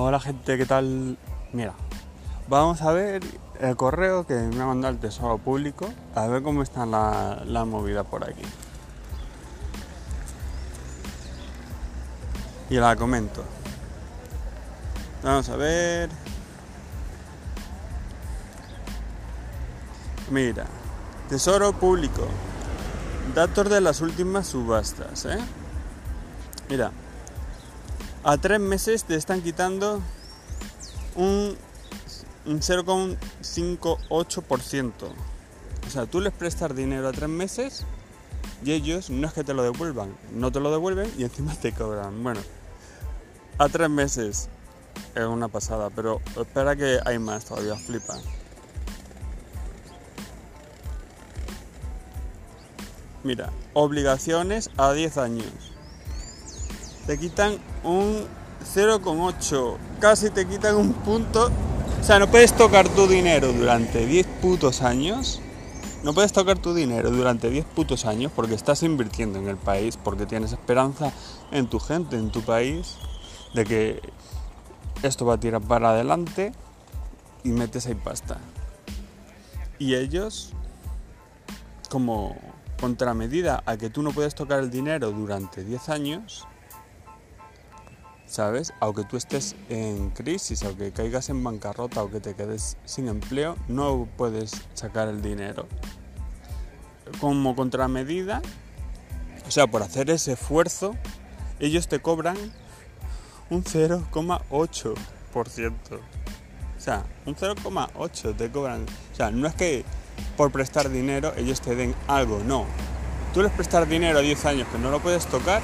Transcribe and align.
Hola 0.00 0.20
gente, 0.20 0.56
¿qué 0.56 0.64
tal? 0.64 1.18
Mira, 1.52 1.74
vamos 2.46 2.82
a 2.82 2.92
ver 2.92 3.20
el 3.58 3.76
correo 3.76 4.24
que 4.24 4.34
me 4.34 4.62
ha 4.62 4.66
mandado 4.66 4.94
el 4.94 5.00
Tesoro 5.00 5.38
Público, 5.38 5.90
a 6.14 6.28
ver 6.28 6.44
cómo 6.44 6.62
está 6.62 6.86
la, 6.86 7.42
la 7.44 7.64
movida 7.64 8.04
por 8.04 8.22
aquí. 8.22 8.44
Y 12.70 12.76
la 12.76 12.94
comento. 12.94 13.42
Vamos 15.24 15.48
a 15.48 15.56
ver. 15.56 16.10
Mira, 20.30 20.64
Tesoro 21.28 21.72
Público. 21.72 22.28
Datos 23.34 23.68
de 23.68 23.80
las 23.80 24.00
últimas 24.00 24.46
subastas, 24.46 25.24
¿eh? 25.24 25.40
Mira, 26.68 26.92
a 28.24 28.38
tres 28.38 28.60
meses 28.60 29.04
te 29.04 29.14
están 29.14 29.42
quitando 29.42 30.00
un, 31.14 31.56
0,58%. 32.46 34.92
O 35.86 35.90
sea, 35.90 36.06
tú 36.06 36.20
les 36.20 36.32
prestas 36.32 36.74
dinero 36.74 37.06
a 37.08 37.12
tres 37.12 37.28
meses 37.28 37.84
y 38.64 38.72
ellos 38.72 39.10
no 39.10 39.26
es 39.26 39.34
que 39.34 39.44
te 39.44 39.52
lo 39.54 39.62
devuelvan, 39.62 40.16
no 40.32 40.50
te 40.52 40.60
lo 40.60 40.70
devuelven 40.70 41.12
y 41.18 41.24
encima 41.24 41.54
te 41.54 41.72
cobran. 41.72 42.22
Bueno, 42.22 42.40
a 43.58 43.68
tres 43.68 43.90
meses 43.90 44.48
es 45.14 45.24
una 45.24 45.48
pasada, 45.48 45.90
pero 45.90 46.22
espera 46.36 46.76
que 46.76 47.00
hay 47.04 47.18
más 47.18 47.44
todavía, 47.44 47.74
flipa. 47.76 48.16
Mira, 53.24 53.50
obligaciones 53.74 54.70
a 54.76 54.92
10 54.92 55.18
años 55.18 55.77
te 57.08 57.16
quitan 57.16 57.56
un 57.84 58.26
0,8, 58.74 59.76
casi 59.98 60.28
te 60.28 60.46
quitan 60.46 60.76
un 60.76 60.92
punto. 60.92 61.50
O 61.98 62.04
sea, 62.04 62.18
no 62.18 62.30
puedes 62.30 62.52
tocar 62.54 62.86
tu 62.86 63.06
dinero 63.06 63.50
durante 63.50 64.04
10 64.04 64.26
putos 64.42 64.82
años. 64.82 65.40
No 66.04 66.12
puedes 66.12 66.34
tocar 66.34 66.58
tu 66.58 66.74
dinero 66.74 67.10
durante 67.10 67.48
10 67.48 67.64
putos 67.64 68.04
años 68.04 68.30
porque 68.36 68.54
estás 68.54 68.82
invirtiendo 68.82 69.38
en 69.38 69.48
el 69.48 69.56
país, 69.56 69.96
porque 69.96 70.26
tienes 70.26 70.52
esperanza 70.52 71.10
en 71.50 71.66
tu 71.66 71.80
gente, 71.80 72.16
en 72.16 72.30
tu 72.30 72.42
país, 72.42 72.96
de 73.54 73.64
que 73.64 74.02
esto 75.02 75.24
va 75.24 75.36
a 75.36 75.40
tirar 75.40 75.62
para 75.62 75.92
adelante 75.92 76.52
y 77.42 77.52
metes 77.52 77.86
ahí 77.86 77.94
pasta. 77.94 78.36
Y 79.78 79.94
ellos, 79.94 80.50
como 81.88 82.36
contramedida 82.78 83.62
a 83.64 83.78
que 83.78 83.88
tú 83.88 84.02
no 84.02 84.12
puedes 84.12 84.34
tocar 84.34 84.60
el 84.60 84.70
dinero 84.70 85.10
durante 85.10 85.64
10 85.64 85.88
años, 85.88 86.46
¿sabes? 88.28 88.72
Aunque 88.78 89.04
tú 89.04 89.16
estés 89.16 89.56
en 89.68 90.10
crisis, 90.10 90.62
aunque 90.62 90.92
caigas 90.92 91.30
en 91.30 91.42
bancarrota 91.42 92.02
o 92.02 92.10
que 92.10 92.20
te 92.20 92.34
quedes 92.34 92.76
sin 92.84 93.08
empleo, 93.08 93.56
no 93.66 94.06
puedes 94.16 94.52
sacar 94.74 95.08
el 95.08 95.22
dinero. 95.22 95.66
Como 97.20 97.56
contramedida, 97.56 98.42
o 99.46 99.50
sea, 99.50 99.66
por 99.66 99.82
hacer 99.82 100.10
ese 100.10 100.32
esfuerzo, 100.32 100.94
ellos 101.58 101.88
te 101.88 102.00
cobran 102.00 102.36
un 103.50 103.64
0,8%. 103.64 105.74
O 106.76 106.80
sea, 106.80 107.04
un 107.24 107.34
0,8 107.34 108.36
te 108.36 108.50
cobran. 108.50 108.84
O 109.12 109.16
sea, 109.16 109.30
no 109.30 109.48
es 109.48 109.54
que 109.54 109.84
por 110.36 110.52
prestar 110.52 110.90
dinero 110.90 111.32
ellos 111.36 111.62
te 111.62 111.74
den 111.74 111.94
algo, 112.06 112.40
no. 112.44 112.66
Tú 113.32 113.42
les 113.42 113.52
prestas 113.52 113.88
dinero 113.88 114.18
a 114.18 114.22
10 114.22 114.44
años 114.44 114.68
que 114.68 114.78
no 114.78 114.90
lo 114.90 115.00
puedes 115.00 115.26
tocar 115.26 115.62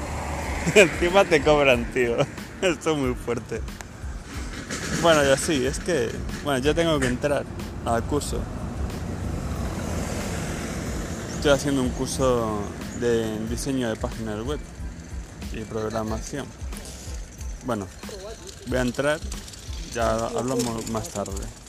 encima 0.75 1.25
te 1.25 1.41
cobran, 1.41 1.85
tío. 1.93 2.17
Esto 2.61 2.91
es 2.91 2.97
muy 2.97 3.13
fuerte. 3.13 3.61
Bueno, 5.01 5.23
ya 5.23 5.37
sí, 5.37 5.65
es 5.65 5.79
que, 5.79 6.09
bueno, 6.43 6.59
ya 6.59 6.73
tengo 6.73 6.99
que 6.99 7.07
entrar 7.07 7.45
al 7.85 8.03
curso. 8.03 8.39
Estoy 11.35 11.51
haciendo 11.51 11.81
un 11.81 11.89
curso 11.89 12.61
de 12.99 13.37
diseño 13.49 13.89
de 13.89 13.95
páginas 13.95 14.43
web 14.43 14.59
y 15.53 15.61
programación. 15.61 16.47
Bueno, 17.65 17.87
voy 18.67 18.77
a 18.77 18.81
entrar, 18.81 19.19
ya 19.93 20.15
hablamos 20.27 20.89
más 20.89 21.09
tarde. 21.09 21.64